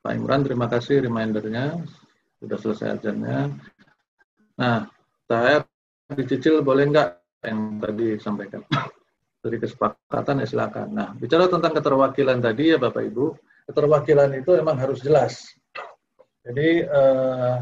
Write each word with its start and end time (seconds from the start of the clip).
Pak 0.00 0.16
Imran, 0.16 0.40
terima 0.40 0.64
kasih 0.64 1.04
remindernya. 1.04 1.76
Sudah 2.40 2.56
selesai 2.56 2.96
ajannya. 2.96 3.52
Nah, 4.56 4.88
saya 5.28 5.60
dicicil 6.16 6.64
boleh 6.64 6.88
nggak 6.88 7.08
yang 7.44 7.76
tadi 7.76 8.16
sampaikan? 8.16 8.64
Dari 9.44 9.56
kesepakatan 9.60 10.40
ya 10.40 10.46
silakan. 10.48 10.88
Nah, 10.96 11.08
bicara 11.12 11.52
tentang 11.52 11.76
keterwakilan 11.76 12.40
tadi 12.40 12.72
ya 12.72 12.80
Bapak 12.80 13.12
Ibu, 13.12 13.26
keterwakilan 13.68 14.40
itu 14.40 14.56
memang 14.56 14.76
harus 14.80 15.04
jelas. 15.04 15.52
Jadi 16.44 16.80
eh, 16.80 17.58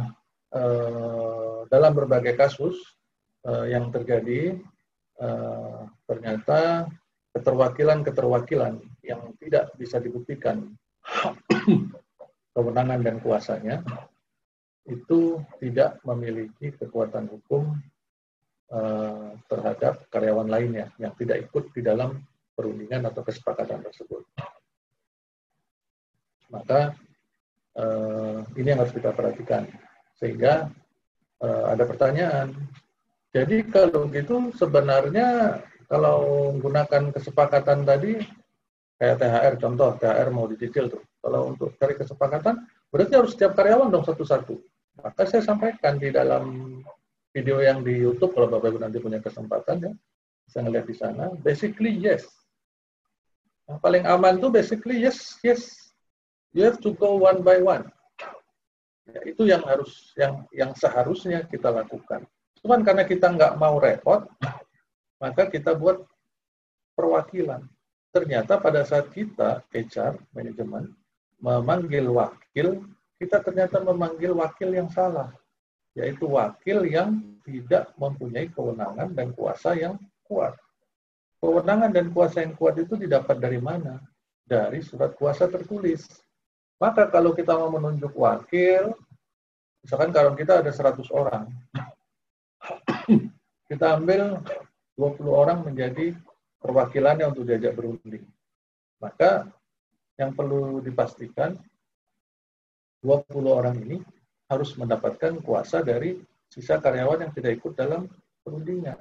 eh, 0.54 1.58
dalam 1.66 1.92
berbagai 1.94 2.38
kasus 2.38 2.78
eh, 3.46 3.74
yang 3.74 3.90
terjadi, 3.90 4.58
eh, 5.22 5.80
ternyata 6.06 6.86
keterwakilan-keterwakilan 7.34 8.78
yang 9.02 9.34
tidak 9.42 9.74
bisa 9.74 9.98
dibuktikan 10.02 10.70
kewenangan 12.58 13.06
dan 13.06 13.22
kuasanya 13.22 13.86
itu 14.90 15.38
tidak 15.62 16.02
memiliki 16.02 16.74
kekuatan 16.74 17.30
hukum 17.30 17.78
uh, 18.74 19.30
terhadap 19.46 20.02
karyawan 20.10 20.50
lainnya 20.50 20.90
yang 20.98 21.14
tidak 21.14 21.46
ikut 21.46 21.70
di 21.70 21.86
dalam 21.86 22.18
perundingan 22.58 23.06
atau 23.06 23.22
kesepakatan 23.22 23.78
tersebut. 23.86 24.26
Maka 26.50 26.98
uh, 27.78 28.42
ini 28.58 28.74
yang 28.74 28.82
harus 28.82 28.96
kita 28.96 29.14
perhatikan. 29.14 29.70
Sehingga 30.18 30.66
uh, 31.38 31.64
ada 31.70 31.86
pertanyaan. 31.86 32.58
Jadi 33.30 33.70
kalau 33.70 34.10
gitu 34.10 34.50
sebenarnya 34.56 35.62
kalau 35.86 36.50
menggunakan 36.56 37.14
kesepakatan 37.14 37.86
tadi 37.86 38.18
kayak 38.98 39.20
THR 39.20 39.54
contoh 39.62 39.94
THR 40.00 40.28
mau 40.34 40.50
dicicil 40.50 40.90
tuh. 40.90 41.07
Kalau 41.18 41.54
untuk 41.54 41.74
cari 41.76 41.94
kesepakatan 41.98 42.62
berarti 42.88 43.12
harus 43.18 43.34
setiap 43.34 43.58
karyawan 43.58 43.90
dong 43.90 44.06
satu-satu. 44.06 44.54
Maka 45.02 45.22
saya 45.26 45.42
sampaikan 45.42 45.98
di 45.98 46.10
dalam 46.10 46.78
video 47.30 47.62
yang 47.62 47.86
di 47.86 48.02
YouTube 48.02 48.34
kalau 48.34 48.50
Bapak 48.50 48.74
Ibu 48.74 48.78
nanti 48.82 48.98
punya 48.98 49.22
kesempatan 49.22 49.76
ya 49.82 49.92
bisa 50.48 50.58
ngeliat 50.64 50.86
di 50.88 50.96
sana. 50.96 51.24
Basically 51.38 51.92
yes. 51.92 52.26
Yang 53.68 53.78
paling 53.84 54.04
aman 54.08 54.40
tuh 54.40 54.48
basically 54.48 54.98
yes, 54.98 55.36
yes. 55.44 55.92
You 56.56 56.64
have 56.64 56.80
to 56.80 56.96
go 56.96 57.20
one 57.20 57.44
by 57.44 57.60
one. 57.60 57.92
Ya, 59.08 59.20
itu 59.28 59.44
yang 59.44 59.60
harus 59.68 60.16
yang 60.16 60.48
yang 60.52 60.72
seharusnya 60.72 61.44
kita 61.44 61.68
lakukan. 61.68 62.24
Cuman 62.64 62.80
karena 62.80 63.04
kita 63.04 63.28
nggak 63.28 63.60
mau 63.60 63.76
repot, 63.76 64.24
maka 65.20 65.46
kita 65.52 65.76
buat 65.76 66.02
perwakilan. 66.96 67.62
Ternyata 68.08 68.56
pada 68.56 68.82
saat 68.88 69.12
kita 69.12 69.62
HR 69.68 70.16
manajemen 70.32 70.96
memanggil 71.38 72.10
wakil 72.10 72.82
kita 73.18 73.42
ternyata 73.42 73.82
memanggil 73.82 74.30
wakil 74.30 74.70
yang 74.70 74.86
salah, 74.94 75.34
yaitu 75.98 76.30
wakil 76.30 76.86
yang 76.86 77.18
tidak 77.42 77.90
mempunyai 77.98 78.46
kewenangan 78.54 79.10
dan 79.10 79.34
kuasa 79.34 79.74
yang 79.74 79.98
kuat. 80.22 80.54
Kewenangan 81.42 81.90
dan 81.90 82.14
kuasa 82.14 82.46
yang 82.46 82.54
kuat 82.54 82.78
itu 82.78 82.94
didapat 82.94 83.42
dari 83.42 83.58
mana? 83.58 83.98
Dari 84.46 84.78
surat 84.86 85.18
kuasa 85.18 85.50
tertulis. 85.50 86.06
Maka 86.78 87.10
kalau 87.10 87.34
kita 87.34 87.58
mau 87.58 87.74
menunjuk 87.74 88.14
wakil, 88.14 88.94
misalkan 89.82 90.14
kalau 90.14 90.38
kita 90.38 90.62
ada 90.62 90.70
100 90.70 91.10
orang, 91.10 91.50
kita 93.70 93.98
ambil 93.98 94.38
20 94.94 95.26
orang 95.26 95.58
menjadi 95.66 96.14
perwakilannya 96.62 97.34
untuk 97.34 97.50
diajak 97.50 97.74
berunding. 97.74 98.22
Maka 99.02 99.50
yang 100.18 100.34
perlu 100.34 100.82
dipastikan 100.82 101.54
20 103.00 103.30
orang 103.46 103.78
ini 103.78 104.02
harus 104.50 104.74
mendapatkan 104.74 105.38
kuasa 105.38 105.86
dari 105.86 106.18
sisa 106.50 106.82
karyawan 106.82 107.28
yang 107.28 107.32
tidak 107.32 107.62
ikut 107.62 107.78
dalam 107.78 108.10
perundingan. 108.42 108.98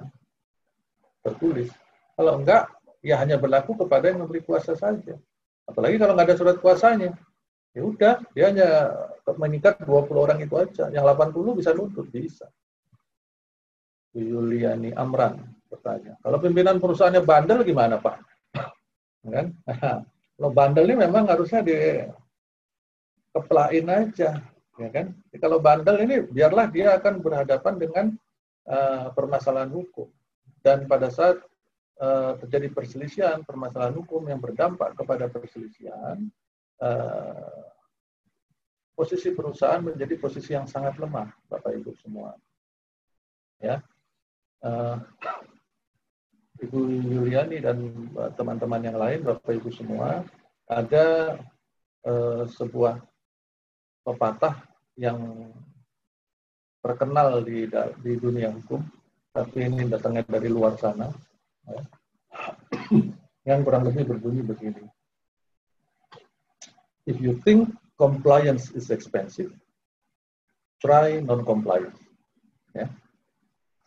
Tertulis. 1.26 1.74
Kalau 2.14 2.38
enggak, 2.38 2.70
ya 3.02 3.18
hanya 3.18 3.34
berlaku 3.40 3.74
kepada 3.74 4.14
yang 4.14 4.22
memberi 4.22 4.46
kuasa 4.46 4.78
saja. 4.78 5.18
Apalagi 5.66 5.98
kalau 5.98 6.14
nggak 6.14 6.28
ada 6.30 6.36
surat 6.38 6.56
kuasanya. 6.62 7.10
Ya 7.74 7.82
udah, 7.84 8.14
dia 8.32 8.44
hanya 8.48 8.68
mengikat 9.36 9.82
20 9.82 10.14
orang 10.14 10.38
itu 10.40 10.54
aja. 10.56 10.88
Yang 10.88 11.04
80 11.04 11.58
bisa 11.58 11.70
nuntut, 11.74 12.06
bisa. 12.08 12.46
Yuliani 14.14 14.94
Amran 14.94 15.42
bertanya. 15.68 16.16
Kalau 16.24 16.38
pimpinan 16.40 16.80
perusahaannya 16.80 17.22
bandel 17.22 17.60
gimana 17.66 18.00
Pak? 18.00 18.16
kan? 19.34 19.52
Kalau 20.38 20.54
bandel 20.54 20.86
ini 20.86 21.02
memang 21.02 21.26
harusnya 21.26 21.66
di 21.66 21.74
keplain 23.34 23.86
aja, 23.90 24.38
ya 24.78 24.88
kan? 24.94 25.10
Jadi 25.10 25.38
kalau 25.42 25.58
bandel 25.58 25.98
ini 26.06 26.22
biarlah 26.22 26.70
dia 26.70 26.94
akan 26.94 27.18
berhadapan 27.18 27.74
dengan 27.74 28.06
uh, 28.70 29.10
permasalahan 29.18 29.74
hukum. 29.74 30.06
Dan 30.62 30.86
pada 30.86 31.10
saat 31.10 31.42
uh, 31.98 32.38
terjadi 32.38 32.70
perselisihan, 32.70 33.42
permasalahan 33.42 33.98
hukum 33.98 34.30
yang 34.30 34.38
berdampak 34.38 34.94
kepada 34.94 35.26
perselisihan, 35.26 36.30
uh, 36.86 37.66
posisi 38.94 39.34
perusahaan 39.34 39.82
menjadi 39.82 40.14
posisi 40.22 40.54
yang 40.54 40.70
sangat 40.70 41.02
lemah, 41.02 41.34
Bapak 41.50 41.74
Ibu 41.82 41.98
semua. 41.98 42.38
Ya, 43.58 43.82
Ibu 46.58 46.78
Yuliani 46.90 47.62
dan 47.62 47.78
teman-teman 48.34 48.82
yang 48.82 48.98
lain, 48.98 49.22
Bapak 49.22 49.54
Ibu 49.54 49.70
semua, 49.70 50.26
ada 50.66 51.38
uh, 52.02 52.42
sebuah 52.50 52.98
pepatah 54.02 54.58
yang 54.98 55.50
terkenal 56.82 57.46
di 57.46 57.70
di 58.02 58.12
dunia 58.18 58.50
hukum, 58.50 58.82
tapi 59.30 59.70
ini 59.70 59.86
datangnya 59.86 60.26
dari 60.26 60.50
luar 60.50 60.74
sana, 60.80 61.06
ya. 61.68 61.80
yang 63.46 63.62
kurang 63.62 63.86
lebih 63.86 64.10
berbunyi 64.10 64.42
begini. 64.42 64.82
If 67.06 67.22
you 67.22 67.38
think 67.40 67.72
compliance 67.96 68.74
is 68.74 68.90
expensive, 68.90 69.54
try 70.82 71.22
non-compliance. 71.22 71.98
Ya. 72.74 72.90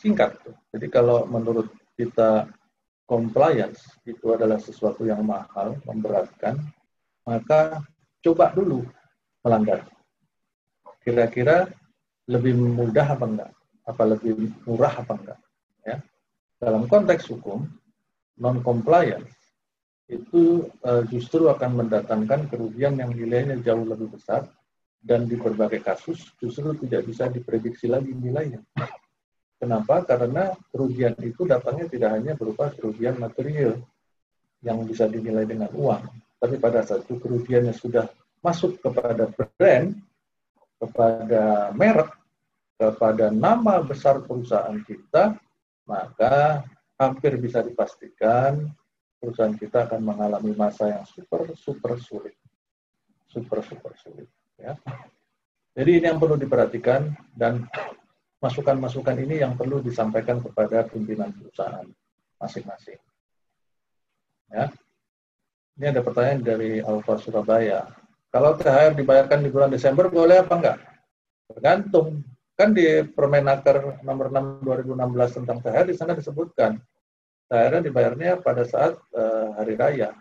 Singkat. 0.02 0.42
Jadi 0.74 0.88
kalau 0.90 1.30
menurut 1.30 1.70
kita 1.94 2.50
compliance 3.12 4.00
itu 4.08 4.32
adalah 4.32 4.56
sesuatu 4.56 5.04
yang 5.04 5.20
mahal, 5.28 5.76
memberatkan, 5.84 6.56
maka 7.28 7.84
coba 8.24 8.56
dulu 8.56 8.88
melanggar 9.44 9.84
kira-kira 11.02 11.70
lebih 12.30 12.54
mudah 12.56 13.18
apa 13.18 13.26
enggak? 13.26 13.52
Apa 13.86 14.04
lebih 14.06 14.54
murah 14.64 14.94
apa 14.94 15.14
enggak? 15.18 15.40
Ya. 15.84 15.98
Dalam 16.62 16.86
konteks 16.86 17.26
hukum, 17.34 17.66
non-compliance 18.38 19.34
itu 20.12 20.70
uh, 20.86 21.04
justru 21.10 21.50
akan 21.50 21.86
mendatangkan 21.86 22.52
kerugian 22.52 23.00
yang 23.00 23.16
nilainya 23.16 23.58
jauh 23.64 23.88
lebih 23.88 24.12
besar 24.14 24.46
dan 25.02 25.26
di 25.26 25.34
berbagai 25.34 25.82
kasus 25.82 26.30
justru 26.38 26.78
tidak 26.86 27.10
bisa 27.10 27.26
diprediksi 27.32 27.90
lagi 27.90 28.14
nilainya. 28.14 28.62
Kenapa? 29.62 30.02
Karena 30.02 30.58
kerugian 30.74 31.14
itu 31.22 31.46
datangnya 31.46 31.86
tidak 31.86 32.18
hanya 32.18 32.34
berupa 32.34 32.74
kerugian 32.74 33.22
material 33.22 33.78
yang 34.66 34.82
bisa 34.90 35.06
dinilai 35.06 35.46
dengan 35.46 35.70
uang, 35.70 36.02
tapi 36.42 36.58
pada 36.58 36.82
saat 36.82 37.06
itu 37.06 37.22
kerugiannya 37.22 37.70
sudah 37.70 38.10
masuk 38.42 38.82
kepada 38.82 39.30
brand, 39.30 39.94
kepada 40.82 41.70
merek, 41.78 42.10
kepada 42.82 43.30
nama 43.30 43.86
besar 43.86 44.26
perusahaan 44.26 44.82
kita, 44.82 45.38
maka 45.86 46.66
hampir 46.98 47.38
bisa 47.38 47.62
dipastikan 47.62 48.66
perusahaan 49.22 49.54
kita 49.54 49.86
akan 49.86 50.02
mengalami 50.02 50.58
masa 50.58 50.90
yang 50.90 51.06
super 51.06 51.54
super 51.54 52.02
sulit, 52.02 52.34
super 53.30 53.62
super 53.62 53.94
sulit. 54.02 54.26
Ya. 54.58 54.74
Jadi 55.78 56.02
ini 56.02 56.06
yang 56.10 56.18
perlu 56.18 56.42
diperhatikan 56.42 57.14
dan 57.38 57.70
masukan-masukan 58.42 59.16
ini 59.22 59.46
yang 59.46 59.54
perlu 59.54 59.80
disampaikan 59.86 60.42
kepada 60.42 60.90
pimpinan 60.90 61.30
perusahaan 61.30 61.86
masing-masing. 62.42 62.98
Ya. 64.50 64.74
Ini 65.78 65.94
ada 65.94 66.02
pertanyaan 66.02 66.42
dari 66.42 66.82
Alfa 66.82 67.16
Surabaya. 67.22 67.86
Kalau 68.34 68.58
THR 68.58 68.98
dibayarkan 68.98 69.46
di 69.46 69.50
bulan 69.54 69.70
Desember 69.72 70.10
boleh 70.10 70.42
apa 70.42 70.54
enggak? 70.58 70.78
Tergantung. 71.54 72.26
Kan 72.58 72.76
di 72.76 73.06
Permenaker 73.08 74.04
nomor 74.04 74.28
6 74.34 74.66
2016 74.68 75.38
tentang 75.42 75.58
THR 75.64 75.86
di 75.88 75.96
sana 75.96 76.18
disebutkan 76.18 76.78
THR 77.48 77.84
dibayarnya 77.84 78.40
pada 78.40 78.64
saat 78.64 78.96
uh, 79.16 79.56
hari 79.60 79.76
raya. 79.76 80.16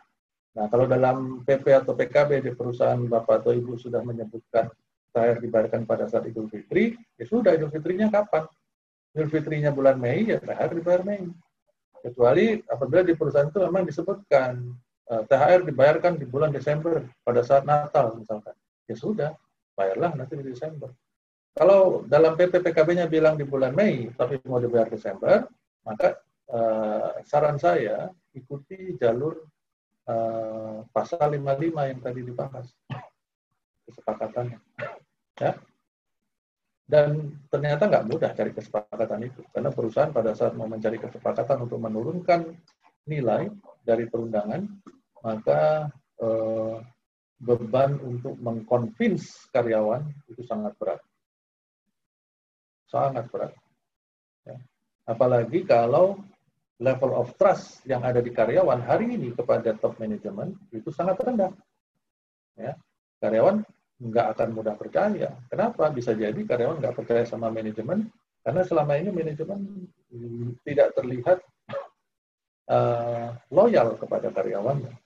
Nah, 0.50 0.67
kalau 0.67 0.90
dalam 0.90 1.46
PP 1.46 1.62
atau 1.70 1.94
PKB 1.94 2.43
di 2.43 2.50
perusahaan 2.58 2.99
Bapak 2.99 3.46
atau 3.46 3.55
Ibu 3.55 3.78
sudah 3.78 4.02
menyebutkan 4.02 4.67
THR 5.11 5.43
dibayarkan 5.43 5.83
pada 5.85 6.07
saat 6.07 6.27
Idul 6.31 6.47
Fitri, 6.47 6.95
ya 7.19 7.25
sudah 7.27 7.55
Idul 7.55 7.71
Fitrinya 7.75 8.07
kapan? 8.11 8.47
Idul 9.15 9.31
Fitrinya 9.31 9.75
bulan 9.75 9.99
Mei, 9.99 10.31
ya 10.31 10.39
THR 10.39 10.71
dibayar 10.79 11.03
Mei. 11.03 11.27
Kecuali 12.01 12.62
apabila 12.65 13.05
di 13.05 13.12
perusahaan 13.12 13.51
itu 13.51 13.61
memang 13.61 13.85
disebutkan 13.85 14.73
uh, 15.11 15.21
eh, 15.21 15.23
THR 15.27 15.67
dibayarkan 15.69 16.17
di 16.17 16.25
bulan 16.25 16.55
Desember 16.55 17.05
pada 17.27 17.43
saat 17.45 17.67
Natal 17.67 18.17
misalkan. 18.17 18.55
ya 18.91 18.97
sudah, 18.99 19.31
bayarlah 19.79 20.19
nanti 20.19 20.35
di 20.35 20.51
Desember. 20.51 20.91
Kalau 21.55 22.06
dalam 22.06 22.35
PP 22.35 22.63
PKB-nya 22.63 23.06
bilang 23.06 23.39
di 23.39 23.47
bulan 23.47 23.71
Mei, 23.75 24.11
tapi 24.15 24.39
mau 24.47 24.59
dibayar 24.59 24.91
Desember, 24.91 25.47
maka 25.87 26.19
uh, 26.51 27.23
saran 27.23 27.59
saya 27.59 28.11
ikuti 28.35 28.99
jalur 28.99 29.39
uh, 30.11 30.87
pasal 30.95 31.35
55 31.35 31.91
yang 31.91 32.01
tadi 32.03 32.21
dibahas 32.23 32.67
kesepakatannya. 33.91 34.59
Ya. 35.43 35.53
Dan 36.91 37.39
ternyata 37.47 37.87
nggak 37.87 38.07
mudah 38.11 38.31
cari 38.35 38.51
kesepakatan 38.51 39.31
itu, 39.31 39.47
karena 39.55 39.71
perusahaan 39.71 40.11
pada 40.11 40.35
saat 40.35 40.59
mau 40.59 40.67
mencari 40.67 40.99
kesepakatan 40.99 41.67
untuk 41.67 41.79
menurunkan 41.79 42.51
nilai 43.07 43.47
dari 43.87 44.11
perundangan, 44.11 44.67
maka 45.23 45.87
eh, 46.19 46.77
beban 47.41 47.97
untuk 48.03 48.35
mengkonvins 48.37 49.49
karyawan 49.55 50.03
itu 50.29 50.43
sangat 50.45 50.75
berat. 50.77 51.01
Sangat 52.91 53.31
berat. 53.31 53.55
Ya. 54.45 54.59
Apalagi 55.07 55.65
kalau 55.65 56.21
level 56.83 57.13
of 57.17 57.33
trust 57.39 57.81
yang 57.89 58.05
ada 58.05 58.19
di 58.19 58.35
karyawan 58.35 58.83
hari 58.83 59.15
ini 59.15 59.33
kepada 59.33 59.73
top 59.79 59.97
management 60.03 60.59
itu 60.75 60.91
sangat 60.93 61.17
rendah. 61.23 61.55
Ya. 62.59 62.77
Karyawan 63.23 63.65
nggak 64.00 64.26
akan 64.37 64.49
mudah 64.56 64.75
percaya. 64.81 65.29
Kenapa? 65.52 65.93
Bisa 65.93 66.17
jadi 66.17 66.41
karyawan 66.41 66.81
nggak 66.81 66.97
percaya 66.97 67.23
sama 67.29 67.52
manajemen 67.52 68.08
karena 68.41 68.64
selama 68.64 68.97
ini 68.97 69.12
manajemen 69.12 69.61
tidak 70.64 70.97
terlihat 70.97 71.38
uh, 72.73 73.37
loyal 73.56 74.00
kepada 74.00 74.32
karyawannya. 74.32 74.97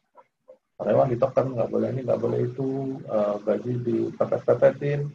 Karyawan 0.75 1.11
ditekan 1.11 1.47
nggak 1.55 1.71
boleh 1.71 1.89
ini, 1.95 2.01
nggak 2.03 2.23
boleh 2.23 2.41
itu, 2.51 2.99
uh, 3.07 3.39
gaji 3.43 3.73
dipepet-pepetin, 3.83 5.07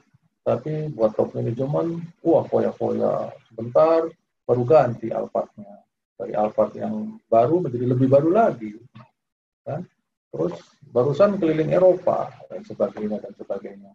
tapi 0.44 0.88
buat 0.96 1.16
top 1.20 1.36
manajemen, 1.36 2.00
wah 2.24 2.48
foya-foya 2.48 3.28
sebentar, 3.52 4.08
baru 4.48 4.64
ganti 4.64 5.12
Alphardnya. 5.12 5.84
Dari 6.20 6.34
Alphard 6.36 6.76
yang 6.76 7.20
baru 7.32 7.64
menjadi 7.64 7.86
lebih 7.96 8.08
baru 8.12 8.32
lagi. 8.32 8.76
Kan? 9.64 9.84
Terus 10.30 10.54
barusan 10.94 11.38
keliling 11.42 11.74
Eropa 11.74 12.30
dan 12.50 12.62
sebagainya 12.66 13.18
dan 13.22 13.34
sebagainya. 13.34 13.92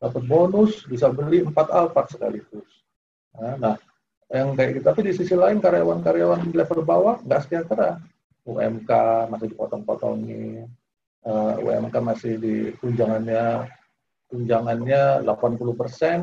Dapat 0.00 0.22
bonus 0.24 0.86
bisa 0.86 1.12
beli 1.12 1.44
empat 1.44 1.68
Alphard 1.74 2.08
sekaligus. 2.14 2.70
Nah, 3.36 3.54
nah 3.58 3.76
yang 4.30 4.54
kayak 4.54 4.78
gitu. 4.78 4.84
Tapi 4.86 5.00
di 5.10 5.12
sisi 5.12 5.34
lain 5.34 5.58
karyawan-karyawan 5.58 6.54
level 6.54 6.80
bawah 6.86 7.18
nggak 7.26 7.42
sejahtera. 7.46 7.98
UMK 8.46 8.90
masih 9.28 9.52
dipotong-potongi, 9.52 10.64
uh, 11.28 11.54
UMK 11.60 11.94
masih 12.00 12.40
di 12.40 12.54
tunjangannya 12.80 13.68
tunjangannya 14.30 15.26
80 15.26 15.74
persen, 15.76 16.18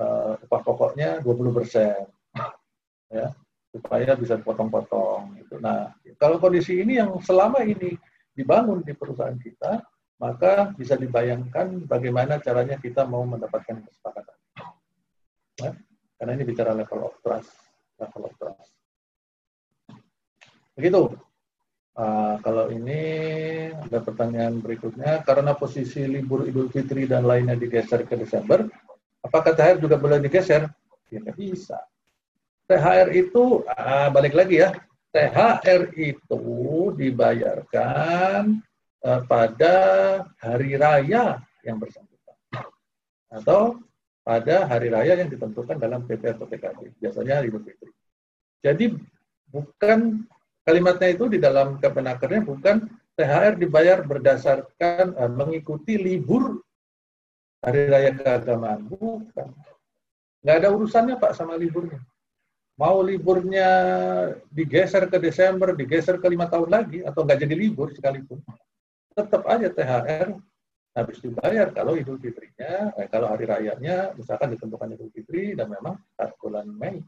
uh, 0.00 0.34
upah 0.40 0.60
pokoknya 0.64 1.20
20 1.22 1.56
persen, 1.56 2.08
ya 3.16 3.30
supaya 3.68 4.16
bisa 4.16 4.40
dipotong-potong. 4.40 5.38
Gitu. 5.44 5.60
Nah, 5.60 5.92
kalau 6.16 6.40
kondisi 6.40 6.80
ini 6.80 6.98
yang 6.98 7.20
selama 7.20 7.62
ini 7.62 7.94
dibangun 8.38 8.86
di 8.86 8.94
perusahaan 8.94 9.34
kita, 9.34 9.82
maka 10.22 10.70
bisa 10.78 10.94
dibayangkan 10.94 11.90
bagaimana 11.90 12.38
caranya 12.38 12.78
kita 12.78 13.02
mau 13.02 13.26
mendapatkan 13.26 13.82
kesepakatan. 13.82 14.38
Ya? 15.58 15.74
Karena 16.18 16.32
ini 16.38 16.44
bicara 16.46 16.74
level 16.74 17.10
of 17.10 17.18
trust, 17.22 17.50
level 17.98 18.30
of 18.30 18.34
trust. 18.38 18.70
Begitu. 20.78 21.18
Uh, 21.98 22.38
kalau 22.46 22.70
ini 22.70 23.02
ada 23.74 23.98
pertanyaan 23.98 24.62
berikutnya, 24.62 25.18
karena 25.26 25.58
posisi 25.58 26.06
libur 26.06 26.46
Idul 26.46 26.70
Fitri 26.70 27.10
dan 27.10 27.26
lainnya 27.26 27.58
digeser 27.58 28.06
ke 28.06 28.14
Desember, 28.14 28.70
apakah 29.18 29.50
THR 29.50 29.82
juga 29.82 29.98
boleh 29.98 30.22
digeser? 30.22 30.70
Ya, 31.10 31.26
bisa. 31.34 31.82
THR 32.70 33.10
itu, 33.18 33.66
uh, 33.66 34.08
balik 34.14 34.38
lagi 34.38 34.62
ya, 34.62 34.78
THR 35.18 35.98
itu 35.98 36.42
dibayarkan 36.94 38.62
uh, 39.02 39.20
pada 39.26 39.74
hari 40.38 40.78
raya 40.78 41.42
yang 41.66 41.82
bersangkutan 41.82 42.38
atau 43.26 43.82
pada 44.22 44.70
hari 44.70 44.94
raya 44.94 45.18
yang 45.18 45.26
ditentukan 45.26 45.74
dalam 45.74 46.06
PP 46.06 46.38
atau 46.38 46.46
PKB, 46.46 47.02
biasanya 47.02 47.42
Idul 47.42 47.66
Fitri. 47.66 47.90
Jadi 48.62 48.94
bukan 49.50 50.22
kalimatnya 50.62 51.08
itu 51.10 51.26
di 51.26 51.42
dalam 51.42 51.82
kebenarannya 51.82 52.42
bukan 52.46 52.86
THR 53.18 53.58
dibayar 53.58 54.06
berdasarkan 54.06 55.18
uh, 55.18 55.26
mengikuti 55.34 55.98
libur 55.98 56.62
hari 57.58 57.90
raya 57.90 58.14
keagamaan, 58.14 58.86
bukan. 58.86 59.50
Nggak 60.46 60.56
ada 60.62 60.68
urusannya 60.70 61.18
Pak 61.18 61.34
sama 61.34 61.58
liburnya 61.58 61.98
mau 62.78 63.02
liburnya 63.02 63.68
digeser 64.54 65.10
ke 65.10 65.18
Desember, 65.18 65.74
digeser 65.74 66.22
ke 66.22 66.30
lima 66.30 66.46
tahun 66.46 66.70
lagi, 66.70 67.02
atau 67.02 67.26
nggak 67.26 67.42
jadi 67.42 67.54
libur 67.58 67.90
sekalipun, 67.90 68.38
tetap 69.18 69.42
aja 69.50 69.66
THR 69.66 70.38
habis 70.94 71.18
dibayar 71.22 71.70
kalau 71.74 71.94
Idul 71.98 72.18
Fitrinya, 72.22 72.94
eh, 72.98 73.06
kalau 73.10 73.30
hari 73.30 73.46
rayanya 73.46 74.14
misalkan 74.14 74.54
ditentukan 74.54 74.94
Idul 74.94 75.10
Fitri 75.14 75.58
dan 75.58 75.70
memang 75.70 75.98
saat 76.14 76.34
bulan 76.38 76.70
Mei. 76.70 77.02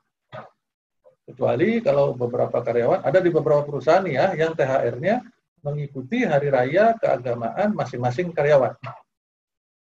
Kecuali 1.26 1.78
kalau 1.78 2.19
beberapa 2.19 2.58
karyawan, 2.58 3.06
ada 3.06 3.22
di 3.22 3.31
beberapa 3.31 3.62
perusahaan 3.62 4.02
ya 4.02 4.34
yang 4.34 4.55
THR-nya 4.58 5.22
mengikuti 5.62 6.26
hari 6.26 6.50
raya 6.50 6.99
keagamaan 6.99 7.70
masing-masing 7.75 8.34
karyawan. 8.34 8.75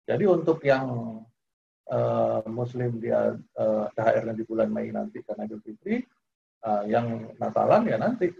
Jadi 0.05 0.25
untuk 0.25 0.61
yang 0.65 1.21
uh, 1.91 2.41
Muslim 2.49 2.97
dia 2.97 3.35
uh, 3.37 3.85
THR 3.93 4.33
di 4.33 4.43
bulan 4.45 4.69
Mei 4.71 4.89
nanti 4.89 5.21
karena 5.21 5.45
Idul 5.45 5.61
Fitri, 5.61 6.01
uh, 6.65 6.83
yang 6.89 7.35
Natalan 7.37 7.89
ya 7.89 7.97
nanti 8.01 8.31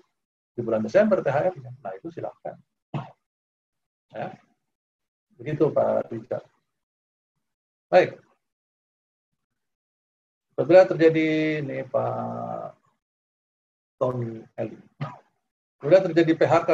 di 0.55 0.61
bulan 0.63 0.81
Desember 0.81 1.21
THR. 1.21 1.53
-nya. 1.53 1.71
Nah 1.83 1.91
itu 1.93 2.07
silahkan. 2.09 2.55
Ya. 4.15 4.31
Begitu 5.35 5.67
Pak 5.67 6.07
Richard. 6.09 6.45
Baik. 7.91 8.17
Apabila 10.55 10.87
terjadi 10.87 11.59
ini 11.59 11.83
Pak 11.83 12.79
Tony 13.99 14.39
Eli. 14.55 14.79
Sudah 15.83 15.99
terjadi 16.01 16.31
PHK 16.33 16.69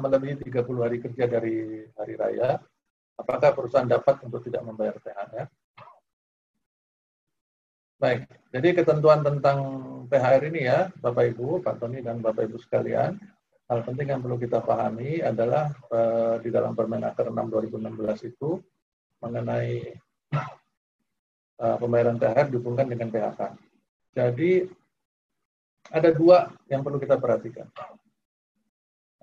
melebihi 0.00 0.48
30 0.48 0.80
hari 0.80 0.98
kerja 0.98 1.24
dari 1.28 1.84
hari 1.92 2.14
raya, 2.16 2.56
apakah 3.20 3.52
perusahaan 3.52 3.86
dapat 3.86 4.24
untuk 4.24 4.40
tidak 4.42 4.64
membayar 4.64 4.96
THR? 4.96 5.46
Baik, 7.96 8.28
jadi 8.52 8.76
ketentuan 8.76 9.24
tentang 9.24 9.58
THR 10.12 10.52
ini 10.52 10.68
ya, 10.68 10.92
Bapak 11.00 11.32
Ibu, 11.32 11.64
Pak 11.64 11.80
Tony 11.80 12.04
dan 12.04 12.20
Bapak 12.20 12.44
Ibu 12.44 12.60
sekalian, 12.60 13.16
hal 13.72 13.80
penting 13.88 14.12
yang 14.12 14.20
perlu 14.20 14.36
kita 14.36 14.60
pahami 14.60 15.24
adalah 15.24 15.72
uh, 15.88 16.36
di 16.44 16.52
dalam 16.52 16.76
Permenaker 16.76 17.32
6 17.32 17.32
2016 17.72 18.36
itu 18.36 18.60
mengenai 19.24 19.96
uh, 21.56 21.76
pembayaran 21.80 22.20
THR 22.20 22.52
dihubungkan 22.52 22.84
dengan 22.84 23.08
PHK. 23.08 23.40
Jadi 24.12 24.68
ada 25.88 26.10
dua 26.12 26.52
yang 26.68 26.84
perlu 26.84 27.00
kita 27.00 27.16
perhatikan. 27.16 27.64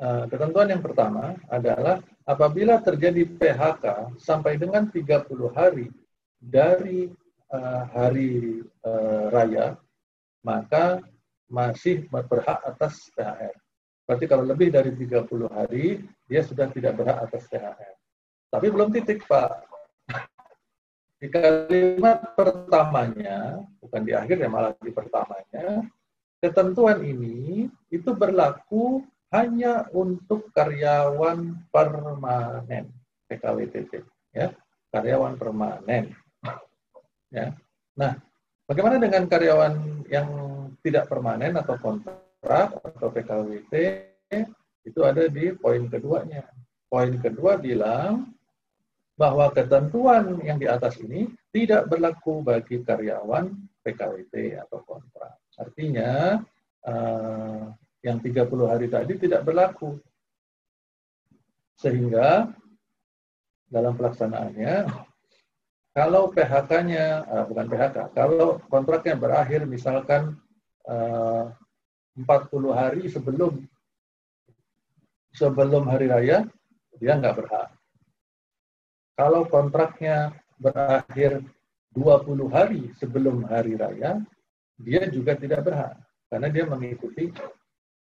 Uh, 0.02 0.26
ketentuan 0.34 0.74
yang 0.74 0.82
pertama 0.82 1.38
adalah 1.46 2.02
apabila 2.26 2.82
terjadi 2.82 3.22
PHK 3.38 4.18
sampai 4.18 4.58
dengan 4.58 4.90
30 4.90 5.30
hari 5.54 5.94
dari 6.42 7.14
uh, 7.54 7.82
hari 7.94 8.66
uh, 8.84 9.30
raya, 9.30 9.78
maka 10.42 11.00
masih 11.48 12.10
berhak 12.10 12.60
atas 12.66 13.14
THR. 13.14 13.54
Berarti 14.04 14.26
kalau 14.28 14.44
lebih 14.44 14.74
dari 14.74 14.92
30 14.92 15.30
hari, 15.48 16.04
dia 16.28 16.42
sudah 16.44 16.68
tidak 16.74 17.00
berhak 17.00 17.24
atas 17.24 17.48
THR. 17.48 17.96
Tapi 18.52 18.68
belum 18.68 18.92
titik, 18.92 19.24
Pak. 19.30 19.52
Di 21.24 21.32
kalimat 21.32 22.36
pertamanya, 22.36 23.64
bukan 23.80 24.04
di 24.04 24.12
akhir 24.12 24.44
ya, 24.44 24.52
malah 24.52 24.76
di 24.76 24.92
pertamanya, 24.92 25.80
ketentuan 26.44 27.00
ini 27.00 27.72
itu 27.88 28.12
berlaku 28.12 29.08
hanya 29.32 29.88
untuk 29.96 30.52
karyawan 30.52 31.64
permanen, 31.72 32.92
PKWTT. 33.32 34.04
Ya, 34.36 34.52
karyawan 34.92 35.40
permanen. 35.40 36.12
Ya. 37.34 37.58
Nah, 37.98 38.22
bagaimana 38.70 39.02
dengan 39.02 39.26
karyawan 39.26 40.06
yang 40.06 40.30
tidak 40.86 41.10
permanen 41.10 41.58
atau 41.58 41.76
kontrak 41.82 42.70
atau 42.78 43.10
PKWT 43.10 43.74
itu 44.86 45.00
ada 45.02 45.26
di 45.26 45.50
poin 45.58 45.90
keduanya. 45.90 46.46
Poin 46.86 47.10
kedua 47.18 47.58
bilang 47.58 48.30
bahwa 49.18 49.50
ketentuan 49.50 50.38
yang 50.46 50.62
di 50.62 50.70
atas 50.70 51.02
ini 51.02 51.26
tidak 51.50 51.90
berlaku 51.90 52.46
bagi 52.46 52.86
karyawan 52.86 53.50
PKWT 53.82 54.62
atau 54.62 54.86
kontrak. 54.86 55.42
Artinya 55.58 56.42
uh, 56.86 57.74
yang 58.06 58.18
30 58.22 58.46
hari 58.70 58.88
tadi 58.94 59.14
tidak 59.18 59.42
berlaku. 59.42 59.98
Sehingga 61.78 62.52
dalam 63.66 63.98
pelaksanaannya, 63.98 64.86
kalau 65.94 66.34
PHK-nya, 66.34 67.22
uh, 67.30 67.34
eh, 67.38 67.44
bukan 67.46 67.66
PHK, 67.70 67.98
kalau 68.18 68.58
kontraknya 68.66 69.14
berakhir 69.14 69.70
misalkan 69.70 70.42
uh, 70.90 71.54
40 72.18 72.74
hari 72.74 73.06
sebelum 73.10 73.62
sebelum 75.34 75.86
hari 75.90 76.10
raya, 76.10 76.46
dia 76.98 77.14
nggak 77.18 77.38
berhak. 77.46 77.70
Kalau 79.14 79.46
kontraknya 79.46 80.34
berakhir 80.58 81.46
20 81.94 82.50
hari 82.50 82.90
sebelum 82.98 83.46
hari 83.46 83.78
raya, 83.78 84.18
dia 84.82 85.06
juga 85.10 85.38
tidak 85.38 85.62
berhak 85.62 85.94
karena 86.30 86.50
dia 86.50 86.66
mengikuti 86.66 87.30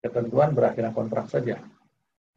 ketentuan 0.01 0.57
berakhirnya 0.57 0.97
kontrak 0.97 1.29
saja. 1.29 1.61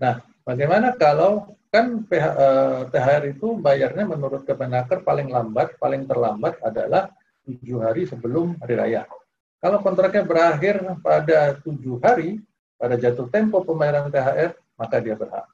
Nah, 0.03 0.19
bagaimana 0.43 0.95
kalau 0.99 1.56
kan 1.67 2.03
PH, 2.07 2.25
eh, 2.25 2.81
THR 2.91 3.23
itu 3.35 3.59
bayarnya 3.59 4.05
menurut 4.07 4.47
Kemenaker 4.47 5.03
paling 5.03 5.27
lambat, 5.27 5.75
paling 5.77 6.07
terlambat 6.07 6.59
adalah 6.63 7.11
tujuh 7.43 7.79
hari 7.83 8.07
sebelum 8.07 8.59
hari 8.63 8.75
raya. 8.75 9.03
Kalau 9.57 9.81
kontraknya 9.81 10.23
berakhir 10.23 10.83
pada 11.01 11.57
tujuh 11.59 11.97
hari, 11.99 12.39
pada 12.77 12.93
jatuh 12.93 13.25
tempo 13.33 13.65
pembayaran 13.65 14.13
THR, 14.13 14.53
maka 14.77 15.01
dia 15.01 15.17
berhak. 15.17 15.49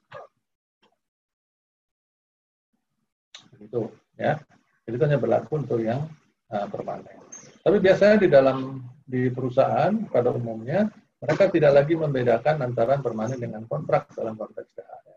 Begitu, 3.56 3.88
ya. 4.20 4.36
Jadi 4.84 4.94
itu 5.00 5.04
hanya 5.08 5.16
berlaku 5.16 5.52
untuk 5.56 5.80
yang 5.80 6.04
uh, 6.52 6.66
permanen. 6.68 7.16
Tapi 7.64 7.80
biasanya 7.80 8.20
di 8.20 8.28
dalam 8.28 8.84
di 9.08 9.32
perusahaan 9.32 9.92
pada 10.12 10.28
umumnya 10.36 10.92
mereka 11.24 11.48
tidak 11.48 11.72
lagi 11.72 11.96
membedakan 11.96 12.60
antara 12.60 13.00
permanen 13.00 13.40
dengan 13.40 13.64
kontrak 13.64 14.12
dalam 14.12 14.36
konteks 14.36 14.76
THR. 14.76 15.13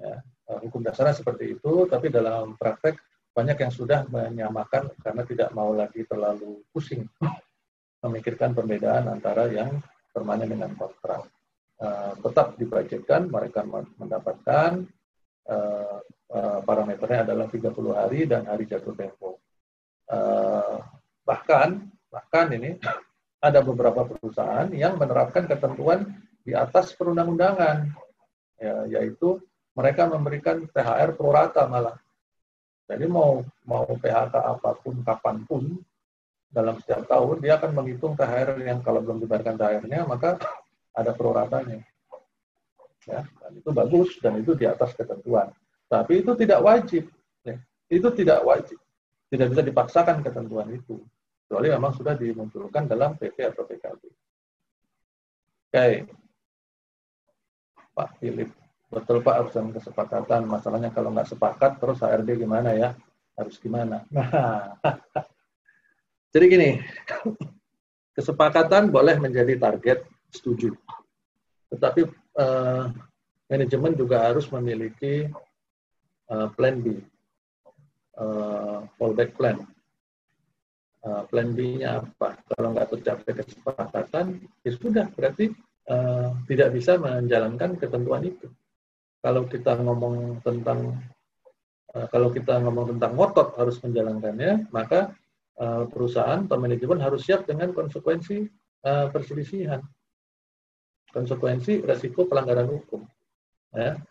Ya, 0.00 0.20
uh, 0.48 0.58
hukum 0.62 0.80
dasarnya 0.80 1.16
seperti 1.16 1.58
itu, 1.58 1.86
tapi 1.88 2.08
dalam 2.08 2.56
praktek 2.56 2.96
banyak 3.32 3.56
yang 3.56 3.72
sudah 3.72 4.04
menyamakan 4.12 4.92
karena 5.00 5.22
tidak 5.24 5.48
mau 5.56 5.72
lagi 5.72 6.04
terlalu 6.04 6.60
pusing 6.68 7.08
memikirkan 8.04 8.52
perbedaan 8.52 9.08
antara 9.08 9.48
yang 9.48 9.80
permanen 10.12 10.52
dengan 10.52 10.72
kontrak. 10.76 11.28
Uh, 11.82 12.14
tetap 12.22 12.54
diproyekkan, 12.60 13.26
mereka 13.26 13.66
mendapatkan 13.98 14.86
uh, 15.50 15.98
uh, 16.30 16.60
parameternya 16.62 17.26
adalah 17.26 17.50
30 17.50 17.74
hari 17.90 18.20
dan 18.28 18.46
hari 18.46 18.70
jatuh 18.70 18.94
tempo. 18.94 19.42
Bahkan 21.22 21.68
bahkan 22.12 22.46
ini 22.52 22.76
ada 23.46 23.58
beberapa 23.64 24.06
perusahaan 24.06 24.68
yang 24.70 25.00
menerapkan 25.00 25.48
ketentuan 25.48 26.06
di 26.42 26.54
atas 26.54 26.94
perundang-undangan, 26.94 27.90
ya, 28.58 28.86
yaitu 28.86 29.38
mereka 29.72 30.08
memberikan 30.08 30.64
THR 30.68 31.16
pro 31.16 31.32
rata 31.32 31.64
malah. 31.68 31.96
Jadi 32.88 33.08
mau 33.08 33.40
mau 33.64 33.88
PHK 33.88 34.34
apa 34.36 34.70
pun 34.76 35.00
kapan 35.00 35.36
pun 35.48 35.80
dalam 36.52 36.76
setiap 36.84 37.08
tahun 37.08 37.40
dia 37.40 37.56
akan 37.56 37.72
menghitung 37.72 38.12
THR 38.12 38.60
yang 38.60 38.84
kalau 38.84 39.00
belum 39.00 39.24
dibayarkan 39.24 39.56
THR-nya 39.56 40.04
maka 40.04 40.36
ada 40.92 41.16
pro 41.16 41.32
ratanya. 41.32 41.80
Ya, 43.02 43.26
dan 43.26 43.52
itu 43.58 43.70
bagus 43.74 44.14
dan 44.22 44.38
itu 44.38 44.54
di 44.54 44.68
atas 44.68 44.94
ketentuan. 44.94 45.50
Tapi 45.90 46.22
itu 46.22 46.36
tidak 46.38 46.60
wajib. 46.62 47.08
Ya. 47.42 47.58
Itu 47.90 48.14
tidak 48.14 48.46
wajib. 48.46 48.78
Tidak 49.32 49.48
bisa 49.48 49.62
dipaksakan 49.64 50.20
ketentuan 50.20 50.68
itu 50.70 51.00
kecuali 51.52 51.68
memang 51.68 51.92
sudah 51.92 52.16
dimunculkan 52.16 52.88
dalam 52.88 53.12
PP 53.20 53.36
atau 53.52 53.68
PKB. 53.68 54.02
Oke, 55.68 55.88
Pak 57.92 58.08
Philip, 58.16 58.48
betul 58.92 59.24
Pak 59.24 59.34
harus 59.40 59.54
kesepakatan. 59.56 60.44
Masalahnya 60.44 60.92
kalau 60.92 61.08
nggak 61.10 61.32
sepakat 61.32 61.80
terus 61.80 62.04
HRD 62.04 62.44
gimana 62.44 62.76
ya? 62.76 62.90
Harus 63.32 63.56
gimana? 63.56 64.04
Nah, 64.12 64.76
jadi 66.36 66.44
gini, 66.46 66.70
kesepakatan 68.16 68.92
boleh 68.92 69.16
menjadi 69.16 69.56
target, 69.56 70.04
setuju. 70.28 70.76
Tetapi 71.72 72.04
eh, 72.12 72.84
manajemen 73.48 73.96
juga 73.96 74.28
harus 74.28 74.44
memiliki 74.52 75.32
eh, 76.28 76.48
plan 76.52 76.76
B, 76.76 77.00
eh, 78.20 78.78
fallback 79.00 79.32
plan 79.32 79.56
uh, 81.06 81.22
plan 81.28 81.48
B-nya 81.52 82.02
apa. 82.02 82.38
Kalau 82.54 82.68
nggak 82.74 82.88
tercapai 82.98 83.32
kesepakatan, 83.42 84.26
ya 84.62 84.70
sudah, 84.74 85.06
berarti 85.12 85.50
uh, 85.90 86.34
tidak 86.46 86.74
bisa 86.74 86.98
menjalankan 86.98 87.76
ketentuan 87.78 88.22
itu. 88.26 88.46
Kalau 89.22 89.46
kita 89.46 89.78
ngomong 89.78 90.42
tentang 90.42 90.98
uh, 91.94 92.06
kalau 92.10 92.34
kita 92.34 92.58
ngomong 92.58 92.98
tentang 92.98 93.14
ngotot 93.14 93.54
harus 93.54 93.78
menjalankannya, 93.78 94.66
maka 94.74 95.14
uh, 95.62 95.86
perusahaan 95.86 96.42
atau 96.42 96.58
manajemen 96.58 96.98
harus 96.98 97.22
siap 97.22 97.46
dengan 97.46 97.70
konsekuensi 97.70 98.50
uh, 98.82 99.06
perselisihan, 99.14 99.78
konsekuensi 101.14 101.86
resiko 101.86 102.26
pelanggaran 102.26 102.66
hukum. 102.66 103.06
Ya. 103.70 104.02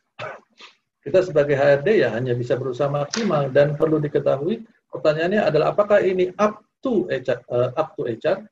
Kita 1.02 1.26
sebagai 1.26 1.58
HRD 1.58 2.08
ya 2.08 2.14
hanya 2.14 2.38
bisa 2.38 2.54
berusaha 2.56 2.86
maksimal 2.86 3.50
dan 3.50 3.74
perlu 3.74 3.98
diketahui 3.98 4.64
pertanyaannya 4.94 5.42
adalah 5.42 5.74
apakah 5.74 6.00
ini 6.00 6.30
up 6.38 6.62
to 6.80 7.10
HR, 7.10 7.42
uh, 7.50 7.70
up 7.74 7.98
to 7.98 8.06
HR, 8.06 8.46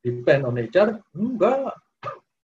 depend 0.00 0.48
on 0.48 0.56
HR, 0.56 0.98
enggak. 1.12 1.76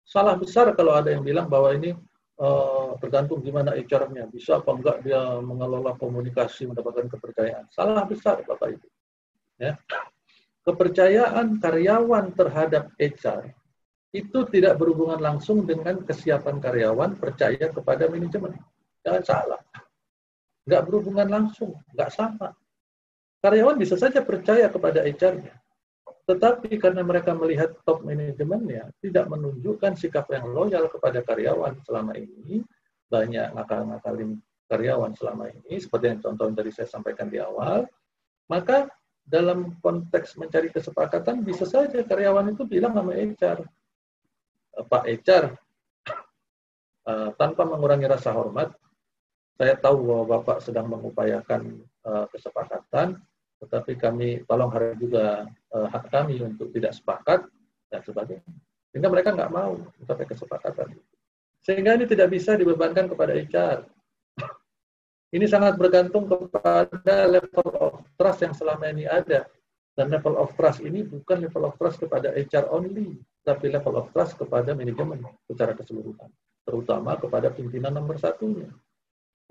Salah 0.03 0.35
besar 0.37 0.75
kalau 0.75 0.93
ada 0.93 1.15
yang 1.15 1.23
bilang 1.23 1.47
bahwa 1.47 1.71
ini 1.73 1.95
uh, 2.41 2.97
tergantung 3.03 3.45
gimana 3.45 3.77
HR-nya, 3.77 4.29
bisa 4.31 4.61
apa 4.61 4.71
enggak 4.73 4.97
dia 5.05 5.21
mengelola 5.43 5.97
komunikasi, 5.99 6.71
mendapatkan 6.71 7.11
kepercayaan. 7.13 7.69
Salah 7.69 8.05
besar 8.09 8.41
Bapak 8.47 8.79
Ibu. 8.79 8.89
Ya. 9.61 9.77
Kepercayaan 10.63 11.59
karyawan 11.59 12.33
terhadap 12.39 12.95
HR 12.95 13.51
itu 14.13 14.39
tidak 14.53 14.77
berhubungan 14.77 15.19
langsung 15.19 15.65
dengan 15.65 16.05
kesiapan 16.05 16.61
karyawan 16.61 17.17
percaya 17.19 17.73
kepada 17.73 18.07
manajemen. 18.07 18.55
Jangan 19.03 19.23
salah. 19.25 19.61
Enggak 20.63 20.83
berhubungan 20.87 21.29
langsung, 21.29 21.75
enggak 21.91 22.11
sama. 22.15 22.55
Karyawan 23.43 23.75
bisa 23.81 23.99
saja 23.99 24.23
percaya 24.23 24.71
kepada 24.71 25.03
HR-nya. 25.03 25.62
Tetapi 26.23 26.79
karena 26.79 27.03
mereka 27.03 27.35
melihat 27.35 27.75
top 27.83 28.07
manajemennya 28.07 28.95
tidak 29.03 29.27
menunjukkan 29.27 29.99
sikap 29.99 30.31
yang 30.31 30.47
loyal 30.55 30.87
kepada 30.87 31.19
karyawan 31.27 31.83
selama 31.83 32.15
ini, 32.15 32.63
banyak 33.11 33.51
ngakal-ngakalin 33.59 34.39
karyawan 34.71 35.13
selama 35.19 35.51
ini, 35.51 35.83
seperti 35.83 36.15
yang 36.15 36.21
contoh 36.23 36.47
tadi 36.55 36.71
saya 36.71 36.89
sampaikan 36.89 37.27
di 37.27 37.43
awal, 37.43 37.85
maka 38.47 38.87
dalam 39.27 39.75
konteks 39.83 40.39
mencari 40.39 40.71
kesepakatan 40.71 41.43
bisa 41.43 41.67
saja 41.67 42.07
karyawan 42.07 42.55
itu 42.55 42.63
bilang 42.71 42.95
sama 42.95 43.19
HR, 43.19 43.59
Pak 44.87 45.05
HR, 45.11 45.45
eh, 47.11 47.31
tanpa 47.35 47.63
mengurangi 47.67 48.07
rasa 48.07 48.31
hormat, 48.31 48.71
saya 49.59 49.75
tahu 49.75 50.07
bahwa 50.07 50.25
Bapak 50.39 50.63
sedang 50.63 50.87
mengupayakan 50.87 51.83
eh, 51.83 52.27
kesepakatan, 52.31 53.19
tetapi 53.63 53.95
kami 53.95 54.43
tolong 54.51 54.75
hargai 54.75 54.99
juga 54.99 55.47
uh, 55.71 55.87
hak 55.87 56.11
kami 56.11 56.43
untuk 56.43 56.75
tidak 56.75 56.99
sepakat 56.99 57.47
dan 57.87 58.03
sebagainya. 58.03 58.55
Sehingga 58.91 59.09
mereka 59.09 59.31
nggak 59.31 59.55
mau 59.55 59.79
sampai 60.03 60.27
kesepakatan. 60.27 60.99
Sehingga 61.63 61.95
ini 61.95 62.11
tidak 62.11 62.35
bisa 62.35 62.59
dibebankan 62.59 63.07
kepada 63.07 63.39
HR. 63.39 63.87
Ini 65.37 65.49
sangat 65.49 65.81
bergantung 65.81 66.29
kepada 66.29 67.25
level 67.25 67.69
of 67.81 68.05
trust 68.21 68.45
yang 68.45 68.53
selama 68.53 68.93
ini 68.93 69.09
ada. 69.09 69.49
Dan 69.97 70.13
level 70.13 70.37
of 70.37 70.53
trust 70.61 70.85
ini 70.85 71.05
bukan 71.05 71.49
level 71.49 71.69
of 71.69 71.77
trust 71.81 72.05
kepada 72.05 72.37
HR 72.37 72.69
only, 72.69 73.17
tapi 73.41 73.73
level 73.73 73.97
of 73.97 74.13
trust 74.13 74.37
kepada 74.37 74.77
manajemen 74.77 75.25
secara 75.49 75.73
keseluruhan. 75.73 76.29
Terutama 76.69 77.17
kepada 77.17 77.49
pimpinan 77.49 77.97
nomor 77.97 78.21
satunya. 78.21 78.69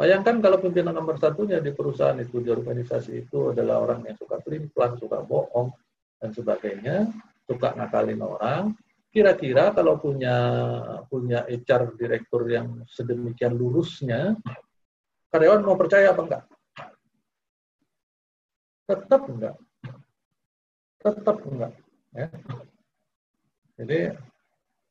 Bayangkan 0.01 0.41
kalau 0.41 0.57
pimpinan 0.57 0.97
nomor 0.97 1.21
satunya 1.21 1.61
di 1.61 1.77
perusahaan 1.77 2.17
itu, 2.17 2.41
di 2.41 2.49
organisasi 2.49 3.21
itu 3.21 3.53
adalah 3.53 3.85
orang 3.85 4.01
yang 4.09 4.17
suka 4.17 4.41
pelin-pelan, 4.41 4.97
suka 4.97 5.21
bohong, 5.21 5.69
dan 6.17 6.33
sebagainya, 6.33 7.05
suka 7.45 7.77
ngakalin 7.77 8.17
orang. 8.25 8.73
Kira-kira 9.13 9.69
kalau 9.77 10.01
punya 10.01 10.33
punya 11.05 11.45
HR 11.45 11.93
direktur 12.01 12.49
yang 12.49 12.81
sedemikian 12.89 13.53
lurusnya, 13.53 14.33
karyawan 15.29 15.61
mau 15.61 15.77
percaya 15.77 16.17
apa 16.17 16.21
enggak? 16.25 16.43
Tetap 18.89 19.21
enggak. 19.29 19.55
Tetap 20.97 21.37
enggak. 21.45 21.73
Ya. 22.17 22.27
Jadi 23.77 23.99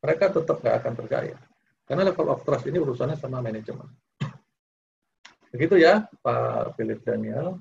mereka 0.07 0.25
tetap 0.39 0.63
enggak 0.63 0.77
akan 0.87 0.95
percaya. 0.95 1.37
Karena 1.83 2.07
level 2.07 2.31
of 2.31 2.47
trust 2.47 2.71
ini 2.71 2.79
urusannya 2.79 3.19
sama 3.19 3.43
manajemen. 3.43 3.91
Begitu 5.51 5.83
ya, 5.83 6.07
Pak 6.23 6.79
Philip 6.79 7.03
Daniel. 7.03 7.59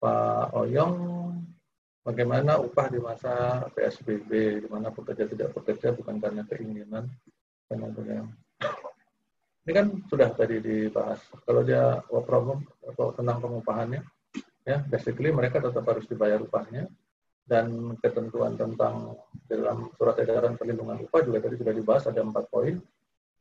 Pak 0.00 0.56
Oyong, 0.56 0.96
bagaimana 2.02 2.56
upah 2.56 2.88
di 2.88 2.98
masa 2.98 3.62
PSBB, 3.76 4.64
di 4.64 4.68
mana 4.68 4.88
pekerja 4.88 5.28
tidak 5.28 5.52
bekerja 5.52 5.92
bukan 5.92 6.16
karena 6.16 6.42
keinginan, 6.48 7.04
karena 7.68 7.86
Ini 9.60 9.72
kan 9.76 9.86
sudah 10.08 10.32
tadi 10.32 10.56
dibahas. 10.58 11.20
Kalau 11.44 11.60
dia 11.62 12.00
work 12.08 12.24
problem 12.24 12.64
atau 12.80 13.12
tentang 13.12 13.44
pengupahannya, 13.44 14.00
ya 14.64 14.80
basically 14.88 15.30
mereka 15.30 15.60
tetap 15.60 15.84
harus 15.84 16.08
dibayar 16.08 16.40
upahnya 16.40 16.88
dan 17.50 17.98
ketentuan 17.98 18.54
tentang 18.54 19.18
dalam 19.50 19.90
surat 19.98 20.14
edaran 20.22 20.54
perlindungan 20.54 21.02
upah 21.02 21.26
juga 21.26 21.42
tadi 21.42 21.58
sudah 21.58 21.74
dibahas 21.74 22.04
ada 22.06 22.22
empat 22.22 22.46
poin 22.46 22.78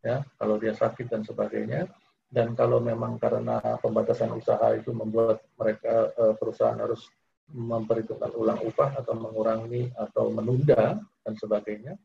ya 0.01 0.25
kalau 0.41 0.57
dia 0.57 0.73
sakit 0.73 1.11
dan 1.11 1.21
sebagainya 1.21 1.85
dan 2.29 2.53
kalau 2.53 2.77
memang 2.77 3.17
karena 3.17 3.57
pembatasan 3.81 4.37
usaha 4.37 4.69
itu 4.77 4.93
membuat 4.93 5.41
mereka 5.57 6.13
eh, 6.13 6.33
perusahaan 6.37 6.77
harus 6.77 7.09
memperhitungkan 7.49 8.29
ulang 8.37 8.61
upah 8.61 8.93
atau 9.01 9.17
mengurangi 9.17 9.89
atau 9.97 10.29
menunda 10.29 11.01
dan 11.25 11.33
sebagainya 11.33 11.97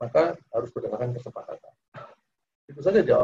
maka 0.00 0.32
harus 0.52 0.72
berdasarkan 0.72 1.12
kesepakatan. 1.12 1.72
Itu 2.64 2.80
saja 2.80 3.04
jawab 3.04 3.18